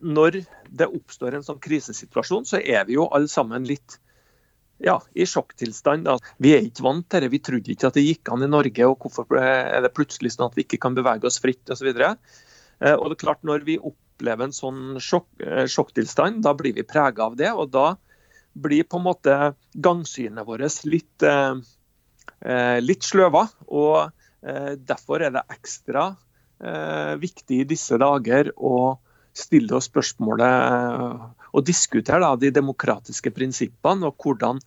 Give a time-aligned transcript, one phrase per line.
[0.00, 3.98] når det oppstår en sånn krisesituasjon, så er vi jo alle sammen litt
[4.78, 6.06] ja, i sjokktilstand.
[6.06, 6.18] Da.
[6.38, 7.32] Vi er ikke vant til det.
[7.32, 10.48] Vi trodde ikke at det gikk an i Norge, og hvorfor er det plutselig sånn
[10.48, 11.90] at vi ikke kan bevege oss fritt osv.
[11.90, 12.04] Og,
[12.78, 15.30] så og det er klart Når vi opplever en sånn sjokk,
[15.66, 17.50] sjokktilstand, da blir vi prega av det.
[17.50, 17.96] og da
[18.58, 19.34] blir på en måte
[19.74, 23.46] gangsynet vårt litt, eh, litt sløva.
[23.66, 24.10] Og
[24.42, 26.10] eh, derfor er det ekstra
[26.62, 28.98] eh, viktig i disse dager å
[29.38, 34.60] stille oss spørsmålet og diskutere da, de demokratiske prinsippene og hvordan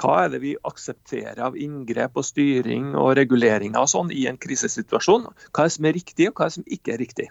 [0.00, 4.38] hva er det vi aksepterer av inngrep og styring og reguleringer og sånn i en
[4.40, 5.26] krisesituasjon?
[5.50, 7.28] Hva er det som er riktig, og hva er det som ikke er riktig?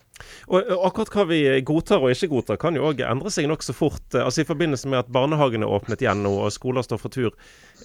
[0.52, 4.06] Og Akkurat hva vi godtar og ikke godtar, kan jo òg endre seg nokså fort.
[4.14, 7.34] Altså I forbindelse med at barnehagene åpnet igjen nå og skoler står for tur,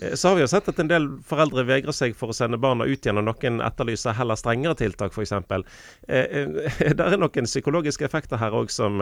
[0.01, 2.61] eh, så har vi jo sett at en del foreldre vegrer seg for å sende
[2.61, 5.35] barna ut igjen, og noen etterlyser heller strengere tiltak, f.eks.
[5.35, 9.01] Eh, eh, det er noen psykologiske effekter her òg som,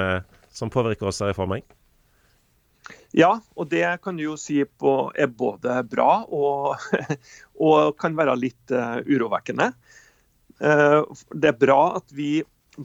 [0.53, 1.67] som påvirker oss, her jeg for meg?
[3.13, 6.81] Ja, og det kan du jo si på, er både bra og,
[7.69, 9.69] og kan være litt uh, urovekkende.
[10.63, 11.05] Uh,
[11.37, 12.41] det er bra at vi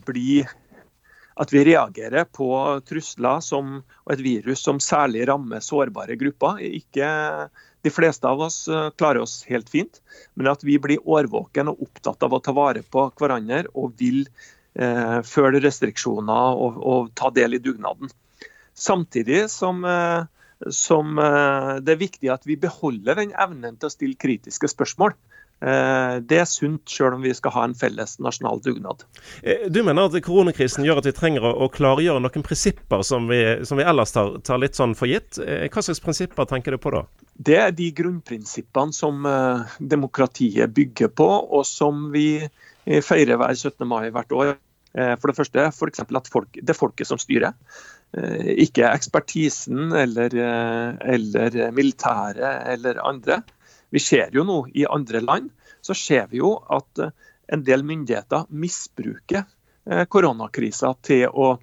[0.07, 0.49] blir
[1.37, 2.49] at vi reagerer på
[2.89, 6.59] trusler som, og et virus som særlig rammer sårbare grupper.
[6.65, 7.07] Ikke
[7.85, 10.01] De fleste av oss uh, klarer oss helt fint,
[10.35, 14.25] men at vi blir årvåken og opptatt av å ta vare på hverandre og vil
[15.25, 18.11] følge restriksjoner og, og ta del i dugnaden.
[18.77, 20.23] Samtidig som, eh,
[20.69, 25.15] som, eh, det er viktig at vi beholder den evnen til å stille kritiske spørsmål.
[25.59, 29.01] Eh, det er sunt, selv om vi skal ha en felles nasjonal dugnad.
[29.73, 33.81] Du mener at koronakrisen gjør at vi trenger å klargjøre noen prinsipper som vi, som
[33.81, 35.41] vi ellers tar, tar, litt sånn for gitt.
[35.41, 37.01] Hva slags prinsipper tenker du på da?
[37.33, 39.25] Det er de grunnprinsippene som
[39.81, 42.45] demokratiet bygger på, og som vi
[42.85, 43.87] feirer hver 17.
[43.89, 44.57] mai hvert år.
[44.93, 47.57] For det første for at folk, det er folket som styrer.
[48.15, 53.41] Eh, ikke ekspertisen eller, eh, eller militæret eller andre.
[53.91, 55.51] Vi ser jo nå i andre land
[55.81, 57.11] så ser vi jo at eh,
[57.51, 59.47] en del myndigheter misbruker
[60.11, 61.53] koronakrisa til å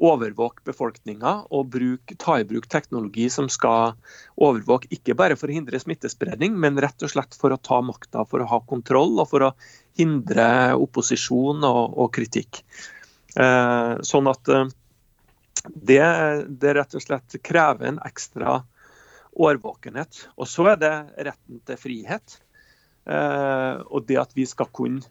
[0.00, 3.98] overvåke befolkninga og bruk, ta i bruk teknologi som skal
[4.40, 8.24] overvåke ikke bare for å hindre smittespredning, men rett og slett for å ta makta,
[8.24, 9.52] for å ha kontroll og for å
[10.00, 12.62] hindre opposisjon og, og kritikk.
[13.36, 14.72] Eh, sånn at eh,
[15.68, 16.02] det,
[16.48, 18.60] det rett og slett krever en ekstra
[19.32, 20.26] årvåkenhet.
[20.36, 20.94] Og så er det
[21.30, 22.40] retten til frihet.
[23.10, 25.04] Eh, og det at vi skal kunne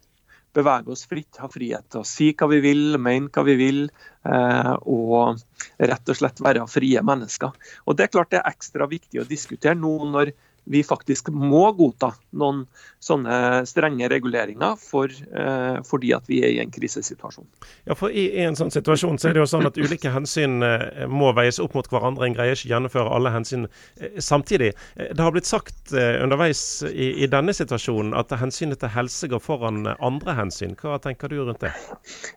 [0.55, 3.83] bevege oss fritt, ha frihet til å si hva vi vil, mene hva vi vil,
[4.25, 5.41] eh, og
[5.77, 7.53] rett og slett være frie mennesker.
[7.85, 10.33] Og Det er klart det er ekstra viktig å diskutere nå når
[10.69, 12.65] vi faktisk må godta noen
[13.01, 17.47] sånne strenge reguleringer for, eh, fordi at vi er i en krisesituasjon.
[17.89, 21.07] Ja, for i, en sånn situasjon så er det jo sånn at ulike hensyn eh,
[21.09, 22.27] må veies opp mot hverandre.
[22.27, 23.65] En greier ikke gjennomføre alle hensyn
[23.97, 24.75] eh, samtidig.
[24.95, 29.41] Eh, det har blitt sagt underveis i, i, denne situasjonen at hensynet til helse går
[29.41, 30.75] foran andre hensyn.
[30.77, 31.73] Hva tenker du rundt det?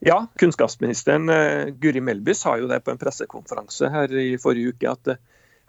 [0.08, 1.28] Ja, kunnskapsministeren
[1.82, 4.96] Guri Melby sa jo det på en pressekonferanse her i forrige uke.
[4.96, 5.18] at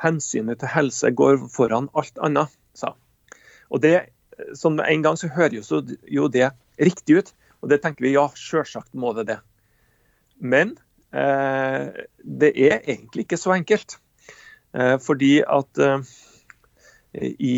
[0.03, 2.93] hensynet til helse går foran alt annet, sa
[3.73, 4.09] Og det,
[4.57, 7.31] sånn med en gang så høres jo det riktig ut,
[7.63, 9.39] og det tenker vi ja, selvsagt må det det.
[10.43, 10.75] Men
[11.15, 13.97] eh, det er egentlig ikke så enkelt.
[14.75, 16.05] Eh, fordi at eh,
[17.23, 17.55] i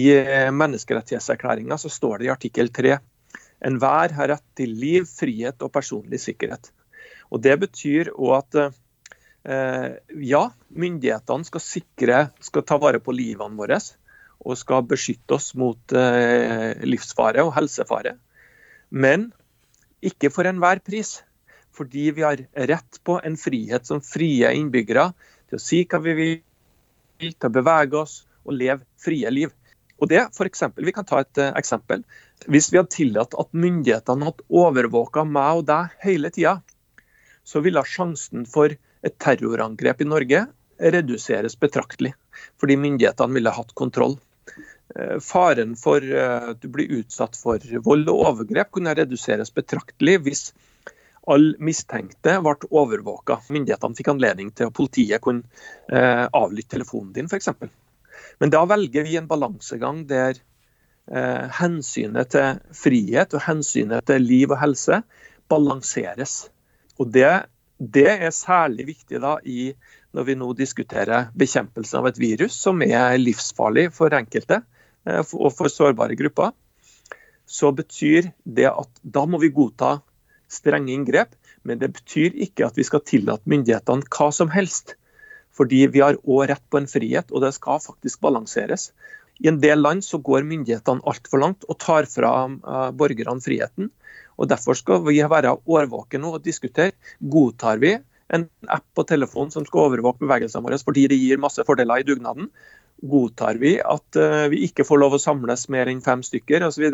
[0.51, 2.97] menneskerettighetserklæringa så står det i artikkel 3
[3.66, 6.69] enhver har rett til liv, frihet og personlig sikkerhet.
[7.31, 8.84] Og Det betyr òg at eh, Eh,
[9.45, 10.41] ja,
[10.73, 13.78] myndighetene skal sikre, skal ta vare på livene våre
[14.45, 18.16] og skal beskytte oss mot eh, livsfare og helsefare.
[18.89, 19.29] Men
[20.06, 21.19] ikke for enhver pris.
[21.75, 22.39] Fordi vi har
[22.69, 25.09] rett på en frihet som frie innbyggere
[25.50, 26.38] til å si hva vi vil,
[27.33, 29.51] til å bevege oss og leve frie liv.
[30.00, 32.03] Og det, for eksempel, Vi kan ta et uh, eksempel.
[32.47, 36.62] Hvis vi hadde tillatt at myndighetene hadde overvåka meg og deg hele tida,
[37.44, 38.75] så ville sjansen for
[39.06, 40.46] et terrorangrep i Norge
[40.80, 42.13] reduseres betraktelig,
[42.60, 44.18] fordi myndighetene ville hatt kontroll.
[44.96, 50.19] Eh, faren for eh, at du blir utsatt for vold og overgrep kunne reduseres betraktelig
[50.25, 50.44] hvis
[51.31, 53.40] alle mistenkte ble overvåka.
[53.50, 55.48] Myndighetene fikk anledning til at politiet kunne
[55.90, 57.50] eh, avlytte telefonen din f.eks.
[58.42, 60.42] Men da velger vi en balansegang der
[61.06, 65.04] hensynet til frihet og hensynet til liv og helse
[65.54, 66.48] balanseres.
[66.98, 67.30] Og Det
[67.80, 69.74] det er særlig viktig da i,
[70.16, 75.51] når vi nå diskuterer bekjempelsen av et virus som er livsfarlig for enkelte eh, og
[75.56, 76.54] for sårbare grupper.
[77.45, 80.00] Så betyr det at da må vi godta
[80.50, 81.36] strenge inngrep,
[81.66, 84.94] Men det betyr ikke at vi skal tillate myndighetene hva som helst.
[85.50, 88.92] Fordi vi har òg rett på en frihet, og det skal faktisk balanseres.
[89.44, 93.92] I en del land så går myndighetene altfor langt og tar fra uh, borgerne friheten.
[94.40, 96.96] og Derfor skal vi være årvåkne og diskutere.
[97.20, 97.98] Godtar vi
[98.34, 102.08] en app på telefonen som skal overvåke bevegelsene våre fordi det gir masse fordeler i
[102.08, 102.50] dugnaden?
[103.04, 106.88] Godtar vi at uh, vi ikke får lov å samles mer enn fem stykker osv.?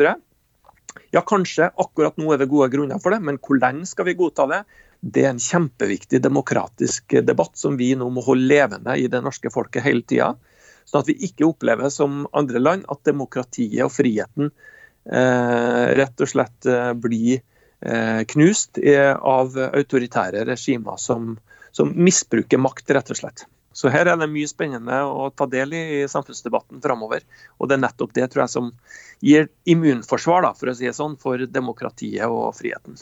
[1.13, 4.17] Ja, kanskje akkurat nå er det gode grunner for det, men hvor lenge skal vi
[4.17, 4.63] godta det?
[5.01, 9.49] Det er en kjempeviktig demokratisk debatt som vi nå må holde levende i det norske
[9.53, 10.33] folket hele tida.
[10.91, 14.49] Sånn at vi ikke opplever som andre land at demokratiet og friheten
[15.07, 21.37] eh, rett og slett eh, blir eh, knust av autoritære regimer som,
[21.71, 23.45] som misbruker makt, rett og slett.
[23.71, 27.23] Så her er det mye spennende å ta del i i samfunnsdebatten framover.
[27.57, 28.73] Og det er nettopp det tror jeg som
[29.23, 32.99] gir immunforsvar, da, for å si det sånn, for demokratiet og friheten.